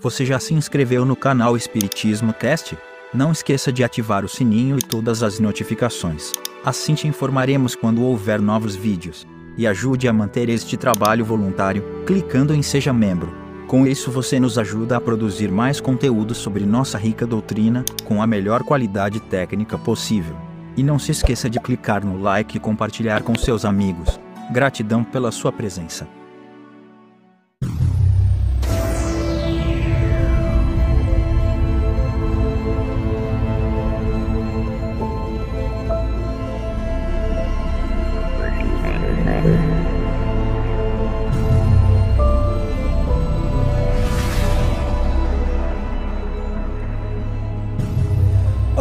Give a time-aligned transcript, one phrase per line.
[0.00, 2.78] Você já se inscreveu no canal Espiritismo Cast?
[3.12, 6.32] Não esqueça de ativar o sininho e todas as notificações.
[6.64, 9.26] Assim te informaremos quando houver novos vídeos.
[9.56, 13.34] E ajude a manter este trabalho voluntário, clicando em Seja Membro.
[13.66, 18.26] Com isso você nos ajuda a produzir mais conteúdo sobre nossa rica doutrina, com a
[18.26, 20.36] melhor qualidade técnica possível.
[20.76, 24.20] E não se esqueça de clicar no like e compartilhar com seus amigos.
[24.52, 26.06] Gratidão pela sua presença.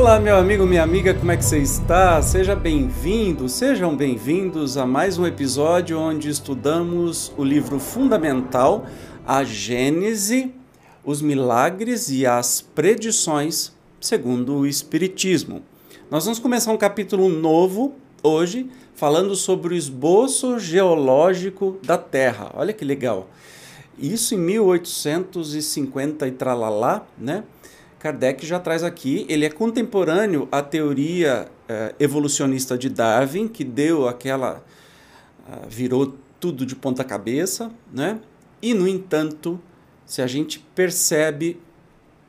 [0.08, 2.22] Olá, meu amigo, minha amiga, como é que você está?
[2.22, 8.86] Seja bem-vindo, sejam bem-vindos a mais um episódio onde estudamos o livro fundamental,
[9.26, 10.56] a Gênese,
[11.04, 15.62] os milagres e as predições segundo o Espiritismo.
[16.09, 17.94] Nós vamos começar um capítulo novo
[18.24, 22.50] hoje, falando sobre o esboço geológico da Terra.
[22.53, 23.28] Olha que legal.
[24.00, 27.44] Isso em 1850 e tralalá, né?
[28.00, 34.08] Kardec já traz aqui, ele é contemporâneo à teoria eh, evolucionista de Darwin, que deu
[34.08, 34.64] aquela.
[35.48, 38.20] Uh, virou tudo de ponta cabeça, né?
[38.62, 39.59] E, no entanto,
[40.06, 41.59] se a gente percebe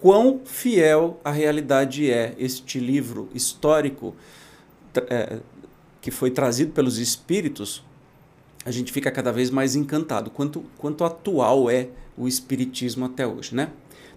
[0.00, 4.14] quão fiel a realidade é este livro histórico
[4.96, 5.41] eh,
[6.00, 7.84] que foi trazido pelos espíritos,
[8.64, 13.55] a gente fica cada vez mais encantado quanto, quanto atual é o espiritismo até hoje,
[13.55, 13.70] né?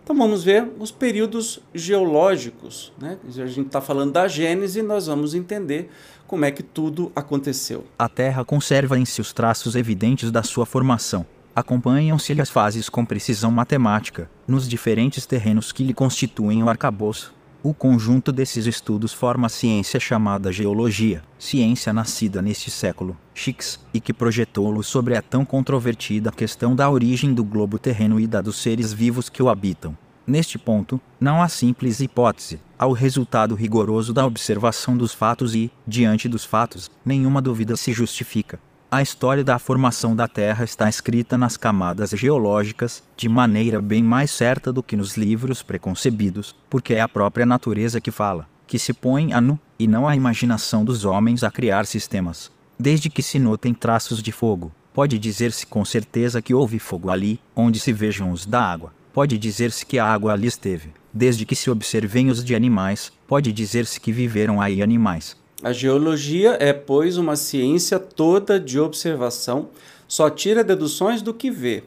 [0.04, 2.92] Então vamos ver os períodos geológicos.
[3.00, 3.18] Né?
[3.28, 5.90] A gente está falando da Gênese, nós vamos entender
[6.28, 7.86] como é que tudo aconteceu.
[8.00, 11.26] A Terra conserva em si os traços evidentes da sua formação.
[11.54, 17.34] Acompanham-se as fases com precisão matemática, nos diferentes terrenos que lhe constituem o arcabouço.
[17.64, 24.00] O conjunto desses estudos forma a ciência chamada geologia, ciência nascida neste século X e
[24.00, 28.56] que projetou-lo sobre a tão controvertida questão da origem do globo terreno e da dos
[28.56, 29.96] seres vivos que o habitam.
[30.26, 35.72] Neste ponto, não há simples hipótese, há o resultado rigoroso da observação dos fatos e,
[35.86, 38.60] diante dos fatos, nenhuma dúvida se justifica.
[38.94, 44.32] A história da formação da Terra está escrita nas camadas geológicas de maneira bem mais
[44.32, 48.92] certa do que nos livros preconcebidos, porque é a própria natureza que fala, que se
[48.92, 52.52] põe a nu, e não a imaginação dos homens a criar sistemas.
[52.78, 57.40] Desde que se notem traços de fogo, pode dizer-se com certeza que houve fogo ali,
[57.56, 58.94] onde se vejam os da água.
[59.14, 60.90] Pode dizer-se que a água ali esteve.
[61.14, 65.40] Desde que se observem os de animais, pode dizer-se que viveram aí animais.
[65.64, 69.70] A geologia é, pois, uma ciência toda de observação,
[70.08, 71.84] só tira deduções do que vê.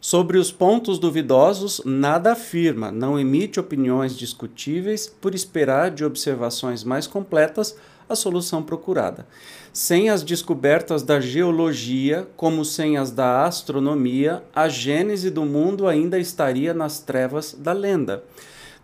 [0.00, 7.08] Sobre os pontos duvidosos, nada afirma, não emite opiniões discutíveis por esperar de observações mais
[7.08, 7.76] completas
[8.08, 9.26] a solução procurada.
[9.72, 16.16] Sem as descobertas da geologia, como sem as da astronomia, a gênese do mundo ainda
[16.18, 18.22] estaria nas trevas da lenda.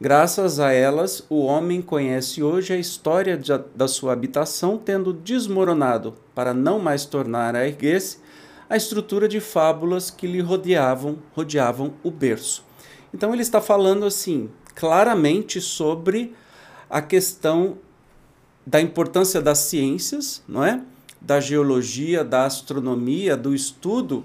[0.02, 6.14] Graças a elas, o homem conhece hoje a história de, da sua habitação, tendo desmoronado,
[6.34, 8.18] para não mais tornar a erguer-se,
[8.68, 12.64] a estrutura de fábulas que lhe rodeavam, rodeavam o berço.
[13.14, 16.34] Então ele está falando assim, claramente sobre
[16.90, 17.78] a questão
[18.66, 20.82] da importância das ciências, não é?
[21.20, 24.24] Da geologia, da astronomia, do estudo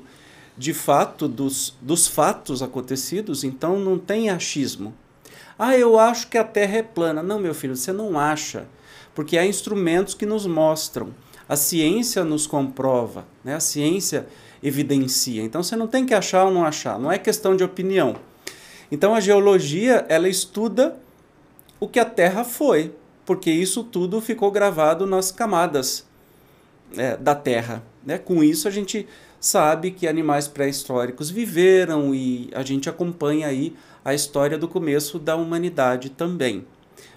[0.58, 4.96] de fato dos, dos fatos acontecidos, então não tem achismo,
[5.58, 7.24] ah, eu acho que a Terra é plana.
[7.24, 8.68] Não, meu filho, você não acha.
[9.16, 11.14] Porque há instrumentos que nos mostram.
[11.50, 13.56] A ciência nos comprova, né?
[13.56, 14.28] a ciência
[14.62, 15.42] evidencia.
[15.44, 18.18] Então você não tem que achar ou não achar, não é questão de opinião.
[18.92, 20.98] Então a geologia, ela estuda
[21.80, 22.94] o que a Terra foi,
[23.26, 26.06] porque isso tudo ficou gravado nas camadas
[26.98, 27.84] é, da Terra.
[28.06, 28.18] Né?
[28.18, 29.08] Com isso a gente
[29.40, 35.36] sabe que animais pré-históricos viveram e a gente acompanha aí a história do começo da
[35.36, 36.66] humanidade também.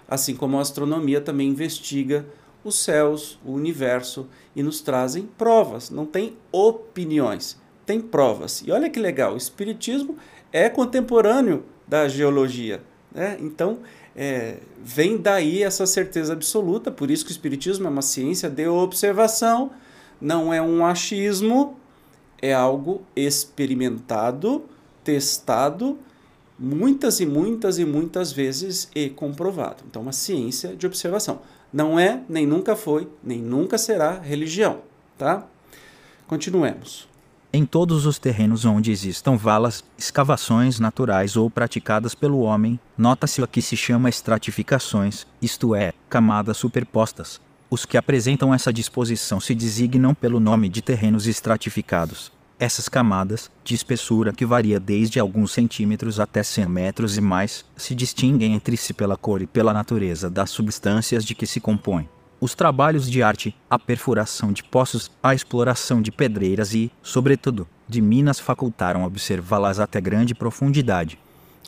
[0.09, 2.27] Assim como a astronomia também investiga
[2.65, 8.63] os céus, o universo e nos trazem provas, não tem opiniões, tem provas.
[8.67, 10.19] E olha que legal, o Espiritismo
[10.53, 12.83] é contemporâneo da geologia.
[13.13, 13.37] Né?
[13.41, 13.79] Então,
[14.15, 18.67] é, vem daí essa certeza absoluta, por isso que o Espiritismo é uma ciência de
[18.67, 19.71] observação,
[20.21, 21.80] não é um achismo,
[22.41, 24.65] é algo experimentado,
[25.05, 25.99] testado
[26.61, 29.83] muitas e muitas e muitas vezes e comprovado.
[29.89, 31.41] Então, uma ciência de observação.
[31.73, 34.81] Não é, nem nunca foi, nem nunca será religião,
[35.17, 35.47] tá?
[36.27, 37.09] Continuemos.
[37.53, 43.49] Em todos os terrenos onde existam valas, escavações naturais ou praticadas pelo homem, nota-se o
[43.49, 47.41] que se chama estratificações, isto é, camadas superpostas.
[47.71, 52.33] Os que apresentam essa disposição se designam pelo nome de terrenos estratificados.
[52.59, 57.95] Essas camadas, de espessura que varia desde alguns centímetros até 100 metros e mais, se
[57.95, 62.09] distinguem entre si pela cor e pela natureza das substâncias de que se compõem
[62.41, 68.01] os trabalhos de arte, a perfuração de poços, a exploração de pedreiras e, sobretudo, de
[68.01, 71.19] minas facultaram observá-las até grande profundidade.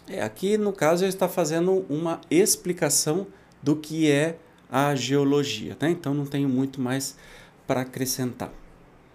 [0.09, 3.27] É, aqui, no caso, ele está fazendo uma explicação
[3.63, 4.39] do que é
[4.73, 5.77] a geologia.
[5.79, 5.91] Né?
[5.91, 7.17] Então, não tenho muito mais
[7.67, 8.51] para acrescentar,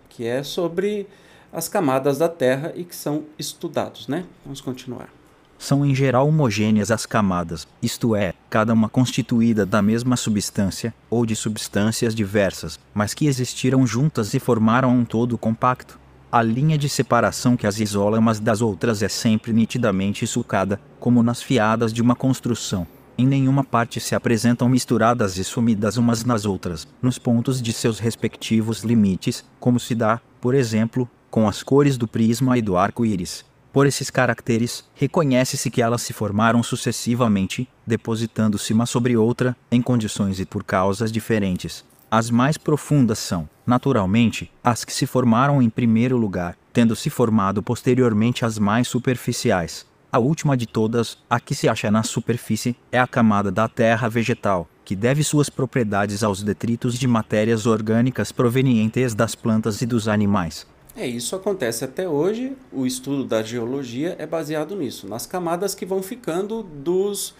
[0.07, 1.07] que é sobre
[1.51, 4.07] as camadas da Terra e que são estudados.
[4.07, 4.23] Né?
[4.45, 5.09] Vamos continuar
[5.57, 11.25] são em geral homogêneas as camadas, isto é, cada uma constituída da mesma substância, ou
[11.25, 15.99] de substâncias diversas, mas que existiram juntas e formaram um todo compacto.
[16.31, 21.23] A linha de separação que as isola umas das outras é sempre nitidamente sulcada, como
[21.23, 22.85] nas fiadas de uma construção.
[23.19, 27.97] Em nenhuma parte se apresentam misturadas e sumidas umas nas outras, nos pontos de seus
[27.97, 33.43] respectivos limites, como se dá, por exemplo, com as cores do prisma e do arco-íris.
[33.73, 40.39] Por esses caracteres, reconhece-se que elas se formaram sucessivamente, depositando-se uma sobre outra, em condições
[40.39, 41.83] e por causas diferentes.
[42.09, 47.63] As mais profundas são, naturalmente, as que se formaram em primeiro lugar, tendo se formado
[47.63, 49.85] posteriormente as mais superficiais.
[50.09, 54.07] A última de todas, a que se acha na superfície, é a camada da terra
[54.07, 60.07] vegetal, que deve suas propriedades aos detritos de matérias orgânicas provenientes das plantas e dos
[60.07, 60.65] animais.
[60.95, 62.55] É, isso acontece até hoje.
[62.71, 67.35] O estudo da geologia é baseado nisso, nas camadas que vão ficando dos,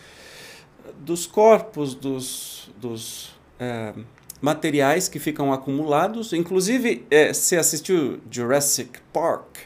[1.00, 3.94] dos corpos, dos, dos é,
[4.42, 6.34] materiais que ficam acumulados.
[6.34, 9.58] Inclusive, é, você assistiu Jurassic Park?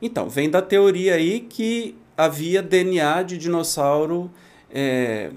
[0.00, 4.30] Então, vem da teoria aí que havia DNA de dinossauro
[4.70, 5.30] é,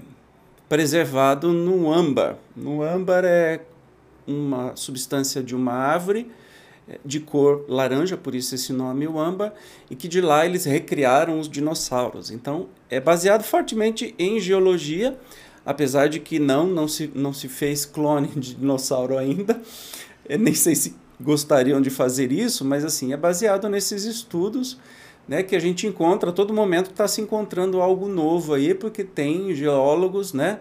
[0.68, 2.36] preservado no âmbar.
[2.56, 3.60] No âmbar é
[4.26, 6.30] uma substância de uma árvore
[7.04, 9.52] de cor laranja, por isso esse nome o âmbar,
[9.90, 12.30] e que de lá eles recriaram os dinossauros.
[12.30, 15.18] Então, é baseado fortemente em geologia,
[15.64, 19.60] apesar de que não, não se, não se fez clone de dinossauro ainda.
[20.28, 24.78] Eu nem sei se gostariam de fazer isso, mas assim, é baseado nesses estudos
[25.28, 29.04] né, que a gente encontra a todo momento está se encontrando algo novo aí, porque
[29.04, 30.60] tem geólogos né,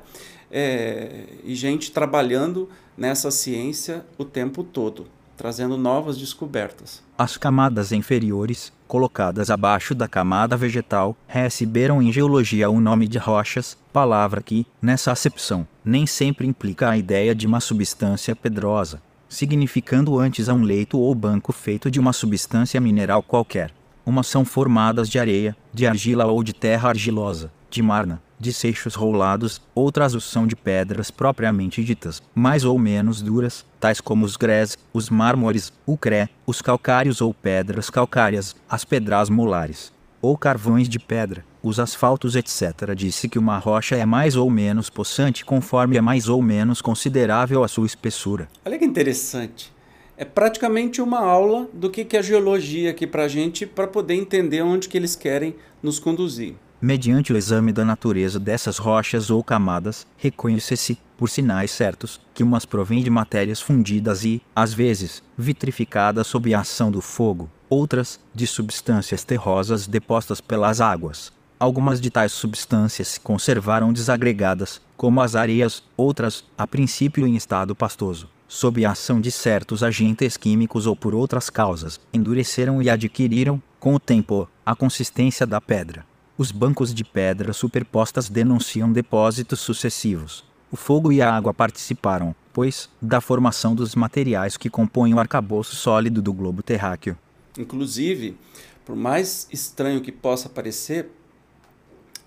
[0.52, 7.02] é, e gente trabalhando nessa ciência o tempo todo trazendo novas descobertas.
[7.16, 13.78] As camadas inferiores, colocadas abaixo da camada vegetal, receberam em geologia o nome de rochas,
[13.94, 20.50] palavra que, nessa acepção, nem sempre implica a ideia de uma substância pedrosa, significando antes
[20.50, 23.72] a um leito ou banco feito de uma substância mineral qualquer.
[24.08, 28.96] Umas são formadas de areia, de argila ou de terra argilosa, de marna, de seixos
[28.96, 34.78] rolados, outras são de pedras propriamente ditas, mais ou menos duras, tais como os grés,
[34.94, 41.00] os mármores, o cré, os calcários ou pedras calcárias, as pedras molares, ou carvões de
[41.00, 42.96] pedra, os asfaltos etc.
[42.96, 47.62] Disse que uma rocha é mais ou menos possante conforme é mais ou menos considerável
[47.62, 48.48] a sua espessura.
[48.64, 49.76] Olha que interessante.
[50.20, 54.16] É praticamente uma aula do que é a geologia aqui para a gente, para poder
[54.16, 56.56] entender onde que eles querem nos conduzir.
[56.82, 62.66] Mediante o exame da natureza dessas rochas ou camadas, reconhece-se, por sinais certos, que umas
[62.66, 68.48] provêm de matérias fundidas e, às vezes, vitrificadas sob a ação do fogo, outras, de
[68.48, 71.32] substâncias terrosas depostas pelas águas.
[71.60, 77.76] Algumas de tais substâncias se conservaram desagregadas, como as areias, outras, a princípio em estado
[77.76, 83.62] pastoso, sob a ação de certos agentes químicos ou por outras causas, endureceram e adquiriram,
[83.80, 86.06] com o tempo, a consistência da pedra.
[86.38, 90.46] Os bancos de pedra superpostas denunciam depósitos sucessivos.
[90.72, 95.76] O fogo e a água participaram, pois, da formação dos materiais que compõem o arcabouço
[95.76, 97.18] sólido do globo terráqueo.
[97.58, 98.38] Inclusive,
[98.86, 101.10] por mais estranho que possa parecer,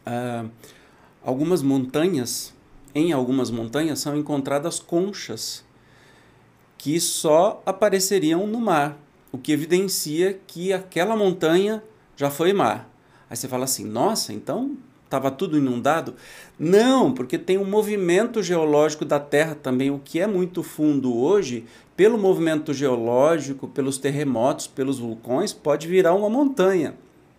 [0.07, 0.50] uh,
[1.23, 2.53] algumas montanhas,
[2.95, 5.65] em algumas montanhas, são encontradas conchas
[6.81, 8.99] que só apareceriam no mar,
[9.31, 11.83] o que evidencia que aquela montanha
[12.17, 12.91] já foi mar.
[13.29, 16.15] Aí você fala assim: nossa, então estava tudo inundado?
[16.59, 21.67] Não, porque tem um movimento geológico da Terra também, o que é muito fundo hoje,
[21.95, 26.95] pelo movimento geológico, pelos terremotos, pelos vulcões, pode virar uma montanha.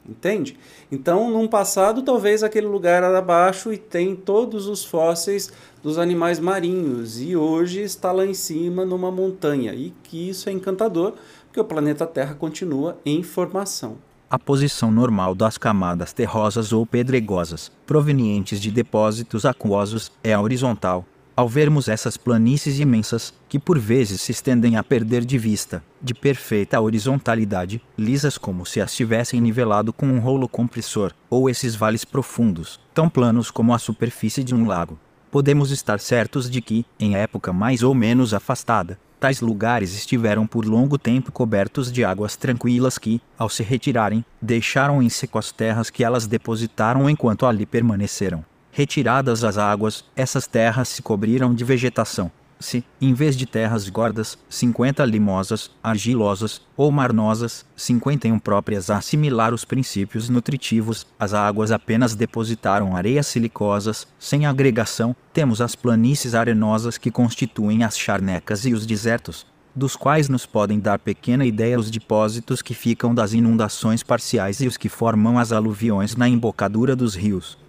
[0.08, 0.58] Entende?
[0.91, 5.51] Então, num passado, talvez aquele lugar era abaixo e tem todos os fósseis
[5.84, 9.74] dos animais marinhos, e hoje está lá em cima numa montanha.
[9.74, 11.13] E que isso é encantador,
[11.53, 13.98] que o planeta Terra continua em formação.
[14.29, 21.05] A posição normal das camadas terrosas ou pedregosas, provenientes de depósitos aquosos, é horizontal.
[21.41, 26.13] Ao vermos essas planícies imensas, que por vezes se estendem a perder de vista, de
[26.13, 32.05] perfeita horizontalidade, lisas como se as tivessem nivelado com um rolo compressor, ou esses vales
[32.05, 35.00] profundos, tão planos como a superfície de um lago,
[35.31, 40.63] podemos estar certos de que, em época mais ou menos afastada, tais lugares estiveram por
[40.63, 45.89] longo tempo cobertos de águas tranquilas que, ao se retirarem, deixaram em seco as terras
[45.89, 48.45] que elas depositaram enquanto ali permaneceram.
[48.71, 54.37] Retiradas as águas, essas terras se cobriram de vegetação, se, em vez de terras gordas,
[54.47, 62.15] 50 limosas, argilosas ou marnosas, 51 próprias a assimilar os princípios nutritivos, as águas apenas
[62.15, 68.85] depositaram areias silicosas, sem agregação, temos as planícies arenosas que constituem as charnecas e os
[68.85, 74.61] desertos, dos quais nos podem dar pequena ideia os depósitos que ficam das inundações parciais
[74.61, 77.60] e os que formam as aluviões na embocadura dos rios.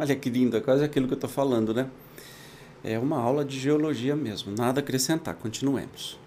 [0.00, 1.86] Olha que lindo, é quase aquilo que eu estou falando, né?
[2.82, 6.18] É uma aula de geologia mesmo, nada a acrescentar, continuemos.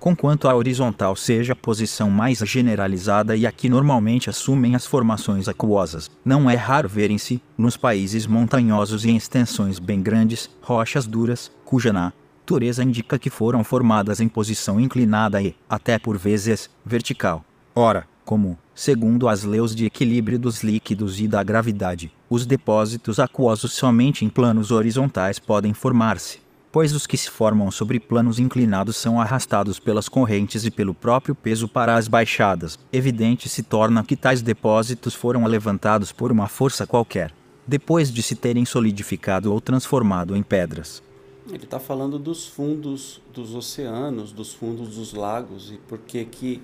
[0.00, 5.46] Conquanto a horizontal seja a posição mais generalizada e a que normalmente assumem as formações
[5.46, 11.52] aquosas, não é raro verem-se, nos países montanhosos e em extensões bem grandes, rochas duras,
[11.66, 17.44] cuja natureza indica que foram formadas em posição inclinada e, até por vezes, vertical.
[17.74, 23.72] Ora, como, segundo as leis de equilíbrio dos líquidos e da gravidade, os depósitos aquosos
[23.74, 26.40] somente em planos horizontais podem formar-se,
[26.72, 31.32] pois os que se formam sobre planos inclinados são arrastados pelas correntes e pelo próprio
[31.32, 32.76] peso para as baixadas.
[32.92, 37.32] Evidente se torna que tais depósitos foram levantados por uma força qualquer,
[37.64, 41.00] depois de se terem solidificado ou transformado em pedras.
[41.48, 46.60] Ele está falando dos fundos dos oceanos, dos fundos dos lagos e por que que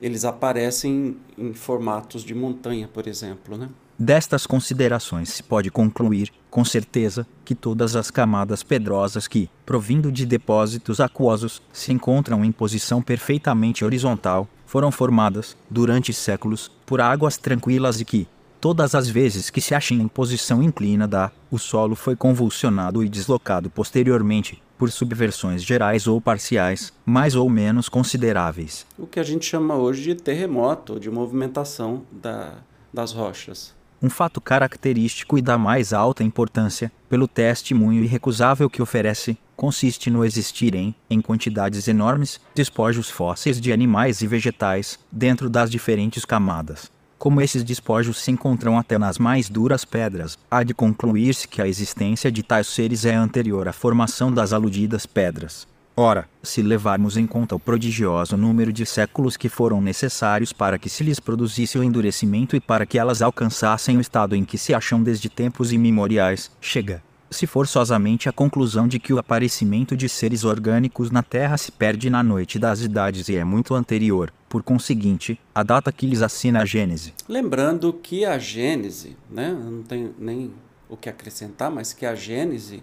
[0.00, 3.68] eles aparecem em formatos de montanha, por exemplo, né?
[3.98, 10.26] Destas considerações se pode concluir, com certeza, que todas as camadas pedrosas que, provindo de
[10.26, 17.98] depósitos aquosos, se encontram em posição perfeitamente horizontal, foram formadas, durante séculos, por águas tranquilas
[17.98, 18.28] e que,
[18.60, 23.70] todas as vezes que se acham em posição inclinada, o solo foi convulsionado e deslocado
[23.70, 28.84] posteriormente, por subversões gerais ou parciais, mais ou menos consideráveis.
[28.98, 32.58] O que a gente chama hoje de terremoto, de movimentação da,
[32.92, 33.74] das rochas.
[34.02, 40.24] Um fato característico e da mais alta importância, pelo testemunho irrecusável que oferece, consiste no
[40.24, 46.90] existirem, em quantidades enormes, despojos fósseis de animais e vegetais, dentro das diferentes camadas.
[47.18, 51.66] Como esses despojos se encontram até nas mais duras pedras, há de concluir-se que a
[51.66, 55.66] existência de tais seres é anterior à formação das aludidas pedras.
[55.98, 60.90] Ora, se levarmos em conta o prodigioso número de séculos que foram necessários para que
[60.90, 64.74] se lhes produzisse o endurecimento e para que elas alcançassem o estado em que se
[64.74, 70.44] acham desde tempos imemoriais, chega, se forçosamente a conclusão de que o aparecimento de seres
[70.44, 75.40] orgânicos na Terra se perde na noite das idades e é muito anterior, por conseguinte,
[75.54, 77.14] a data que lhes assina a Gênese.
[77.26, 80.52] Lembrando que a Gênese, né, não tenho nem
[80.90, 82.82] o que acrescentar, mas que a Gênese,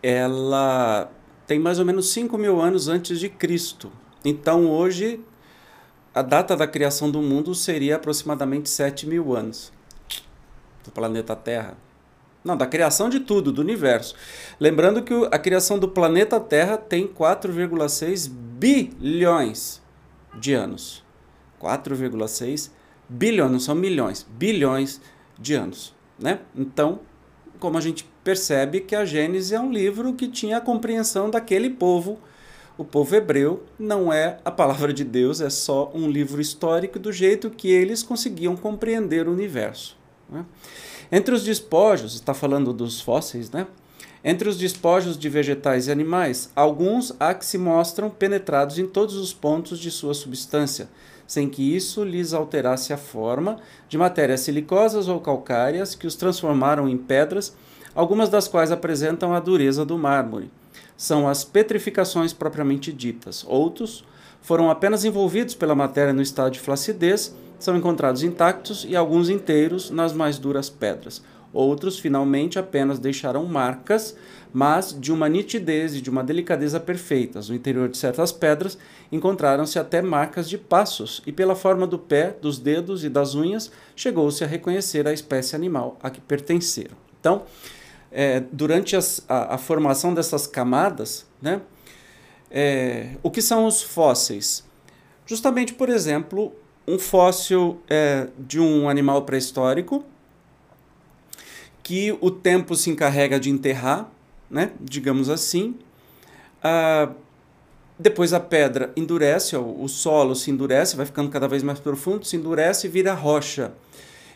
[0.00, 1.10] ela
[1.50, 3.90] tem mais ou menos 5 mil anos antes de Cristo.
[4.24, 5.18] Então hoje,
[6.14, 9.72] a data da criação do mundo seria aproximadamente 7 mil anos
[10.84, 11.76] do planeta Terra.
[12.44, 14.14] Não, da criação de tudo, do universo.
[14.60, 19.82] Lembrando que a criação do planeta Terra tem 4,6 bilhões
[20.38, 21.02] de anos.
[21.60, 22.70] 4,6
[23.08, 25.00] bilhões, não são milhões, bilhões
[25.36, 25.96] de anos.
[26.16, 26.38] Né?
[26.54, 27.00] Então,
[27.58, 31.70] como a gente percebe que a Gênesis é um livro que tinha a compreensão daquele
[31.70, 32.18] povo,
[32.76, 37.12] o povo hebreu, não é a palavra de Deus, é só um livro histórico do
[37.12, 39.96] jeito que eles conseguiam compreender o universo.
[40.30, 40.44] Né?
[41.12, 43.66] Entre os despojos, está falando dos fósseis, né?
[44.22, 49.14] Entre os despojos de vegetais e animais, alguns há que se mostram penetrados em todos
[49.16, 50.88] os pontos de sua substância,
[51.26, 53.58] sem que isso lhes alterasse a forma,
[53.88, 57.56] de matérias silicosas ou calcárias que os transformaram em pedras,
[57.94, 60.50] algumas das quais apresentam a dureza do mármore.
[60.96, 63.44] São as petrificações propriamente ditas.
[63.46, 64.04] Outros
[64.42, 69.90] foram apenas envolvidos pela matéria no estado de flacidez são encontrados intactos e alguns inteiros
[69.90, 71.22] nas mais duras pedras.
[71.52, 74.16] Outros, finalmente, apenas deixaram marcas,
[74.52, 77.48] mas de uma nitidez e de uma delicadeza perfeitas.
[77.48, 78.78] No interior de certas pedras
[79.12, 83.70] encontraram-se até marcas de passos, e pela forma do pé, dos dedos e das unhas,
[83.94, 86.96] chegou-se a reconhecer a espécie animal a que pertenceram.
[87.20, 87.42] Então,
[88.12, 91.60] é, durante as, a, a, formação dessas camadas, né,
[92.50, 94.64] é, o que são os fósseis?
[95.26, 96.52] Justamente, por exemplo,
[96.86, 100.04] um fóssil é, de um animal pré-histórico
[101.82, 104.10] que o tempo se encarrega de enterrar,
[104.50, 104.72] né?
[104.80, 105.76] digamos assim.
[106.62, 107.10] Ah,
[107.98, 112.36] depois a pedra endurece, o solo se endurece, vai ficando cada vez mais profundo, se
[112.36, 113.72] endurece e vira rocha.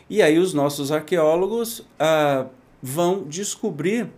[0.09, 2.45] E aí os nossos arqueólogos ah,
[2.81, 4.09] vão descobrir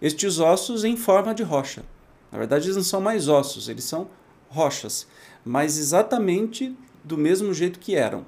[0.00, 1.84] estes ossos em forma de rocha.
[2.30, 4.08] Na verdade, eles não são mais ossos, eles são
[4.48, 5.06] rochas,
[5.44, 8.24] mas exatamente do mesmo jeito que eram.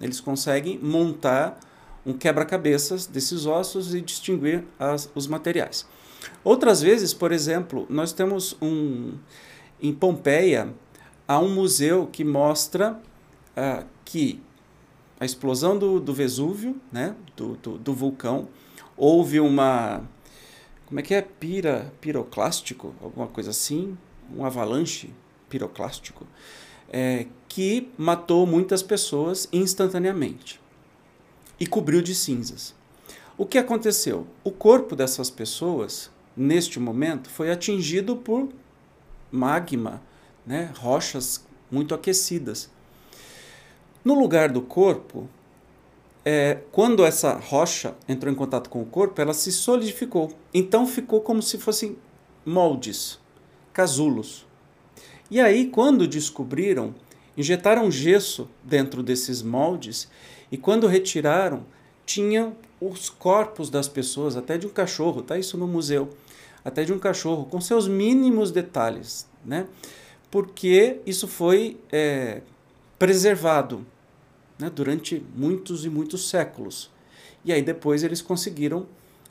[0.00, 1.58] Eles conseguem montar
[2.04, 5.86] um quebra-cabeças desses ossos e distinguir as, os materiais.
[6.44, 9.14] Outras vezes, por exemplo, nós temos um
[9.80, 10.72] em Pompeia
[11.26, 12.98] há um museu que mostra
[13.56, 14.40] uh, que
[15.18, 18.48] a explosão do, do Vesúvio, né, do, do, do, vulcão,
[18.96, 20.02] houve uma
[20.86, 23.98] como é que é pira piroclástico, alguma coisa assim,
[24.34, 25.12] um avalanche
[25.48, 26.24] piroclástico,
[26.88, 30.60] é, que matou muitas pessoas instantaneamente
[31.58, 32.74] e cobriu de cinzas.
[33.36, 34.26] O que aconteceu?
[34.44, 38.48] O corpo dessas pessoas, neste momento, foi atingido por
[39.30, 40.00] magma,
[40.46, 42.70] né, rochas muito aquecidas.
[44.04, 45.28] No lugar do corpo,
[46.28, 50.32] é, quando essa rocha entrou em contato com o corpo, ela se solidificou.
[50.52, 51.96] Então ficou como se fossem
[52.44, 53.20] moldes,
[53.72, 54.44] casulos.
[55.30, 56.92] E aí, quando descobriram,
[57.36, 60.10] injetaram gesso dentro desses moldes
[60.50, 61.64] e quando retiraram,
[62.04, 66.10] tinha os corpos das pessoas, até de um cachorro, tá isso no museu,
[66.64, 69.68] até de um cachorro, com seus mínimos detalhes, né?
[70.28, 72.42] Porque isso foi é,
[72.98, 73.86] preservado
[74.58, 76.90] né, durante muitos e muitos séculos.
[77.44, 78.86] E aí depois eles conseguiram,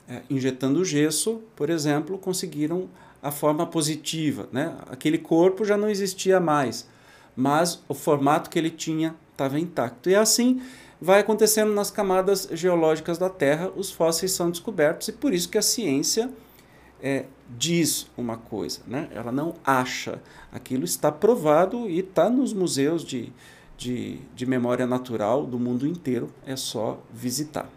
[0.08, 2.88] é, injetando gesso, por exemplo, conseguiram
[3.22, 4.48] a forma positiva.
[4.52, 4.76] Né?
[4.90, 6.88] Aquele corpo já não existia mais,
[7.36, 10.10] mas o formato que ele tinha estava intacto.
[10.10, 10.62] E assim
[11.02, 15.58] vai acontecendo nas camadas geológicas da Terra, os fósseis são descobertos, e por isso que
[15.58, 16.32] a ciência
[17.02, 17.26] é,
[17.58, 19.10] diz uma coisa, né?
[19.12, 20.22] ela não acha.
[20.52, 23.32] Aquilo está provado e está nos museus de,
[23.78, 27.70] de, de memória natural do mundo inteiro, é só visitar.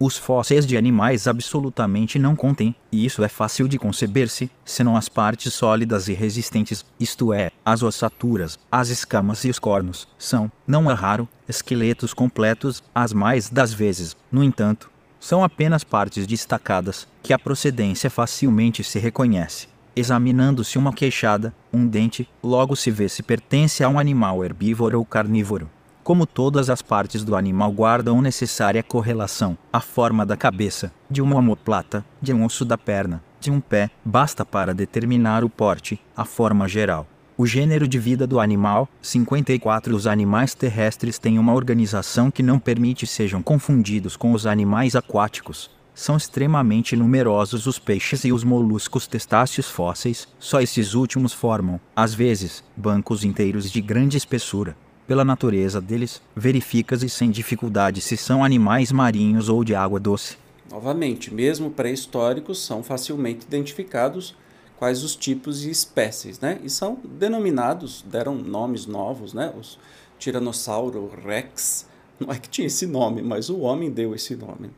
[0.00, 5.08] Os fósseis de animais absolutamente não contêm, e isso é fácil de conceber-se, senão as
[5.08, 10.88] partes sólidas e resistentes, isto é, as ossaturas, as escamas e os cornos, são, não
[10.88, 17.32] é raro, esqueletos completos, as mais das vezes, no entanto, são apenas partes destacadas, que
[17.32, 19.66] a procedência facilmente se reconhece.
[19.98, 25.04] Examinando-se uma queixada, um dente, logo se vê se pertence a um animal herbívoro ou
[25.04, 25.68] carnívoro.
[26.04, 31.34] Como todas as partes do animal guardam necessária correlação, a forma da cabeça, de uma
[31.34, 36.24] omoplata, de um osso da perna, de um pé, basta para determinar o porte, a
[36.24, 37.04] forma geral.
[37.36, 42.60] O gênero de vida do animal, 54 Os animais terrestres têm uma organização que não
[42.60, 49.08] permite sejam confundidos com os animais aquáticos, são extremamente numerosos os peixes e os moluscos
[49.08, 54.76] testáceos fósseis, só esses últimos formam, às vezes, bancos inteiros de grande espessura.
[55.08, 60.36] Pela natureza deles, verifica-se sem dificuldade se são animais marinhos ou de água doce.
[60.70, 64.36] Novamente, mesmo pré-históricos são facilmente identificados
[64.76, 66.60] quais os tipos e espécies, né?
[66.62, 69.52] E são denominados, deram nomes novos, né?
[69.58, 69.76] Os
[70.16, 71.88] Tiranossauro Rex,
[72.20, 74.70] não é que tinha esse nome, mas o homem deu esse nome.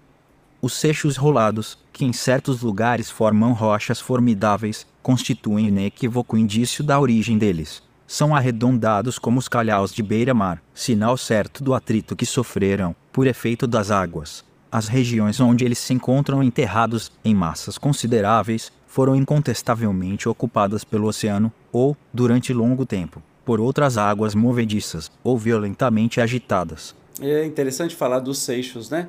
[0.62, 7.38] Os seixos rolados, que em certos lugares formam rochas formidáveis, constituem inequívoco indício da origem
[7.38, 7.82] deles.
[8.06, 13.66] São arredondados como os calhaus de beira-mar, sinal certo do atrito que sofreram, por efeito
[13.66, 14.44] das águas.
[14.70, 21.50] As regiões onde eles se encontram enterrados, em massas consideráveis, foram incontestavelmente ocupadas pelo oceano,
[21.72, 26.94] ou, durante longo tempo, por outras águas movediças, ou violentamente agitadas.
[27.18, 29.08] É interessante falar dos seixos, né?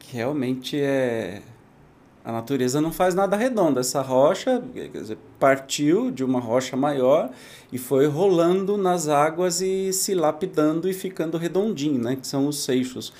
[0.00, 1.40] Que realmente é
[2.24, 3.80] a natureza não faz nada redondo.
[3.80, 7.30] Essa rocha dizer, partiu de uma rocha maior
[7.72, 12.16] e foi rolando nas águas e se lapidando e ficando redondinho, né?
[12.16, 13.12] que são os seixos.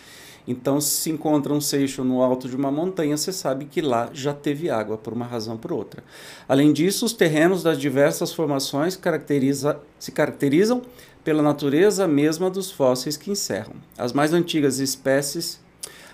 [0.47, 4.33] Então, se encontra um seixo no alto de uma montanha, você sabe que lá já
[4.33, 6.03] teve água, por uma razão ou por outra.
[6.49, 10.83] Além disso, os terrenos das diversas formações caracteriza, se caracterizam
[11.23, 13.75] pela natureza mesma dos fósseis que encerram.
[13.97, 15.61] As mais antigas espécies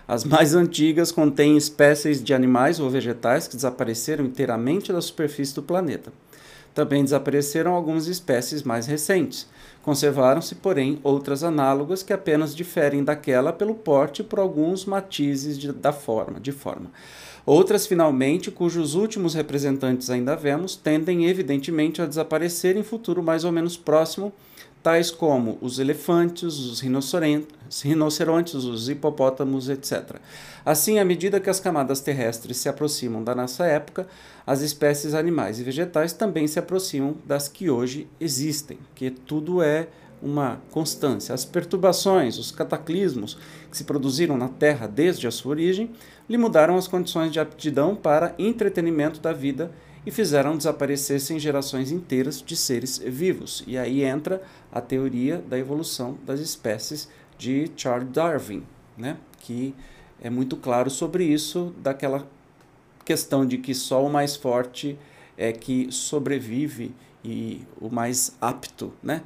[0.09, 5.63] as mais antigas contêm espécies de animais ou vegetais que desapareceram inteiramente da superfície do
[5.63, 6.13] planeta.
[6.73, 9.49] Também desapareceram algumas espécies mais recentes.
[9.83, 15.93] Conservaram-se, porém, outras análogas que apenas diferem daquela pelo porte por alguns matizes de, da
[15.93, 16.91] forma, de forma.
[17.45, 23.51] Outras, finalmente, cujos últimos representantes ainda vemos, tendem evidentemente a desaparecer em futuro mais ou
[23.51, 24.33] menos próximo
[24.83, 30.17] tais como os elefantes, os rinocerontes, os hipopótamos, etc.
[30.65, 34.07] Assim, à medida que as camadas terrestres se aproximam da nossa época,
[34.47, 39.89] as espécies animais e vegetais também se aproximam das que hoje existem, que tudo é
[40.23, 41.35] uma constância.
[41.35, 43.37] As perturbações, os cataclismos
[43.71, 45.91] que se produziram na Terra desde a sua origem,
[46.29, 49.71] lhe mudaram as condições de aptidão para entretenimento da vida
[50.07, 53.65] e fizeram desaparecessem gerações inteiras de seres vivos.
[53.67, 54.41] E aí entra
[54.71, 58.63] a teoria da evolução das espécies de Charles Darwin,
[58.97, 59.19] né?
[59.41, 59.75] que
[60.23, 62.27] é muito claro sobre isso, daquela
[63.05, 64.97] questão de que só o mais forte
[65.37, 69.23] é que sobrevive e o mais apto, né?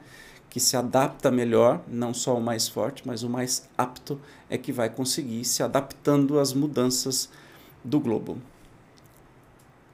[0.48, 4.72] que se adapta melhor, não só o mais forte, mas o mais apto é que
[4.72, 7.28] vai conseguir se adaptando às mudanças
[7.84, 8.38] do globo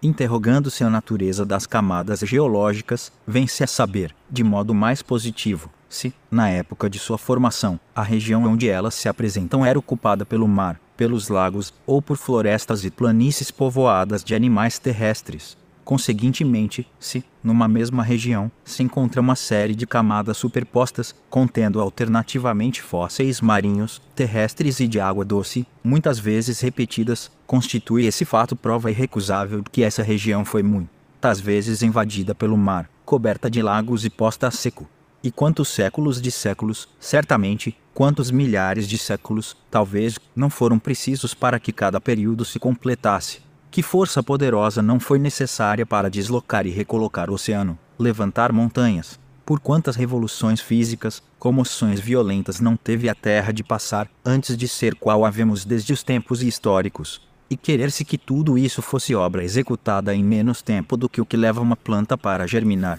[0.02, 6.48] interrogando-se a natureza das camadas geológicas, vem-se a saber, de modo mais positivo, se, na
[6.48, 11.28] época de sua formação, a região onde elas se apresentam era ocupada pelo mar, pelos
[11.28, 15.56] lagos ou por florestas e planícies povoadas de animais terrestres.
[15.86, 23.40] Conseguintemente, se, numa mesma região, se encontra uma série de camadas superpostas, contendo alternativamente fósseis
[23.40, 29.70] marinhos, terrestres e de água doce, muitas vezes repetidas, constitui esse fato prova irrecusável de
[29.70, 34.50] que essa região foi muitas vezes invadida pelo mar, coberta de lagos e posta a
[34.50, 34.88] seco.
[35.22, 41.60] E quantos séculos de séculos, certamente, quantos milhares de séculos, talvez, não foram precisos para
[41.60, 43.45] que cada período se completasse
[43.76, 49.20] que força poderosa não foi necessária para deslocar e recolocar o oceano, levantar montanhas?
[49.44, 54.94] Por quantas revoluções físicas, comoções violentas não teve a Terra de passar antes de ser
[54.94, 57.20] qual havemos desde os tempos históricos?
[57.50, 61.36] E querer-se que tudo isso fosse obra executada em menos tempo do que o que
[61.36, 62.98] leva uma planta para germinar.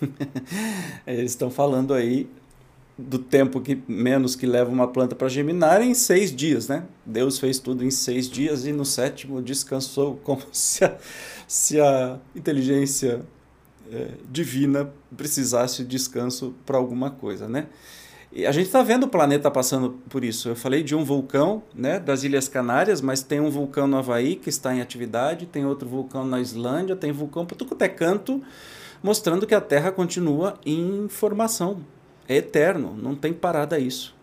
[1.08, 2.30] Eles estão falando aí
[2.98, 6.86] do tempo que menos que leva uma planta para germinar em seis dias, né?
[7.06, 10.98] Deus fez tudo em seis dias e no sétimo descansou, como se a,
[11.48, 13.22] se a inteligência
[13.92, 17.68] é, divina precisasse de descanso para alguma coisa, né?
[18.32, 20.50] E a gente está vendo o planeta passando por isso.
[20.50, 24.36] Eu falei de um vulcão, né, das Ilhas Canárias, mas tem um vulcão no Havaí
[24.36, 28.44] que está em atividade, tem outro vulcão na Islândia, tem vulcão para tudo é canto,
[29.02, 31.80] mostrando que a Terra continua em formação,
[32.28, 34.16] é eterno, não tem parada isso.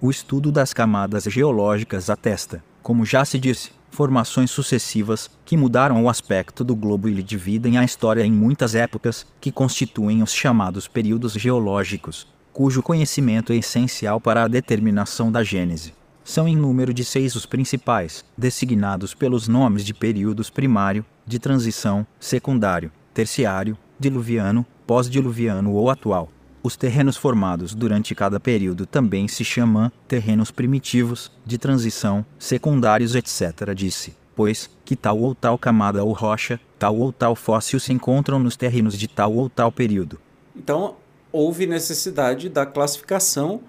[0.00, 6.08] O estudo das camadas geológicas atesta, como já se disse, formações sucessivas que mudaram o
[6.08, 10.86] aspecto do globo e lhe dividem a história em muitas épocas, que constituem os chamados
[10.86, 15.94] períodos geológicos, cujo conhecimento é essencial para a determinação da gênese.
[16.22, 22.06] São em número de seis os principais, designados pelos nomes de períodos primário, de transição,
[22.20, 26.30] secundário, terciário, diluviano, pós-diluviano ou atual.
[26.66, 33.72] Os terrenos formados durante cada período também se chamam terrenos primitivos, de transição, secundários, etc.
[33.72, 38.40] Disse, pois, que tal ou tal camada ou rocha, tal ou tal fóssil se encontram
[38.40, 40.18] nos terrenos de tal ou tal período.
[40.56, 40.96] Então,
[41.30, 43.60] houve necessidade da classificação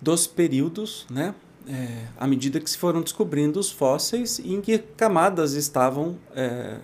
[0.00, 1.34] dos períodos, né?
[1.66, 6.78] É, à medida que se foram descobrindo os fósseis e em que camadas estavam é,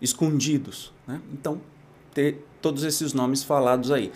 [0.00, 0.94] escondidos.
[1.06, 1.20] Né?
[1.30, 1.60] Então,
[2.12, 4.10] ter todos esses nomes falados aí.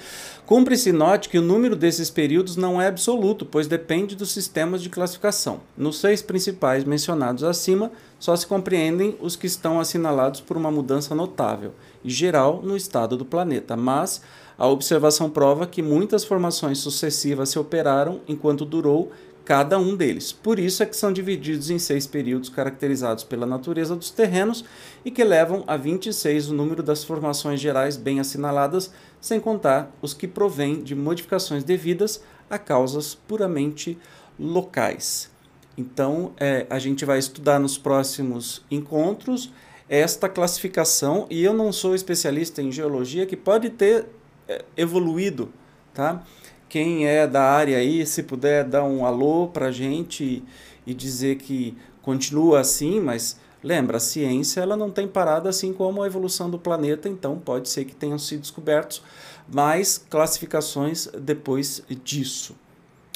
[0.44, 4.90] Cumpre-se note que o número desses períodos não é absoluto, pois depende dos sistemas de
[4.90, 5.60] classificação.
[5.76, 11.14] Nos seis principais mencionados acima, só se compreendem os que estão assinalados por uma mudança
[11.14, 11.72] notável
[12.04, 14.20] e geral no estado do planeta, mas
[14.58, 19.10] a observação prova que muitas formações sucessivas se operaram enquanto durou
[19.44, 20.32] cada um deles.
[20.32, 24.64] Por isso é que são divididos em seis períodos caracterizados pela natureza dos terrenos
[25.04, 30.14] e que levam a 26 o número das formações gerais bem assinaladas, sem contar os
[30.14, 33.98] que provêm de modificações devidas a causas puramente
[34.38, 35.30] locais.
[35.76, 39.52] Então, é, a gente vai estudar nos próximos encontros
[39.88, 44.06] esta classificação, e eu não sou especialista em geologia, que pode ter
[44.48, 45.52] é, evoluído,
[45.92, 46.24] tá?
[46.72, 50.42] Quem é da área aí, se puder dar um alô para a gente
[50.86, 56.02] e dizer que continua assim, mas lembra, a ciência ela não tem parado assim como
[56.02, 59.02] a evolução do planeta, então pode ser que tenham sido descobertos
[59.46, 62.56] mais classificações depois disso.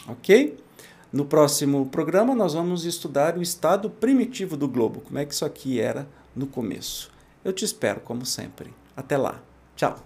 [0.06, 0.58] Ok?
[1.10, 5.46] No próximo programa, nós vamos estudar o estado primitivo do globo, como é que isso
[5.46, 7.10] aqui era no começo.
[7.42, 8.74] Eu te espero, como sempre.
[8.94, 9.40] Até lá.
[9.74, 10.05] Tchau.